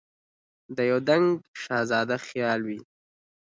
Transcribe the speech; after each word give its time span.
د 0.75 0.77
یو 0.89 0.99
دنګ 1.09 1.25
شهزاده 1.61 2.17
خیال 2.27 2.59
وي 2.67 2.79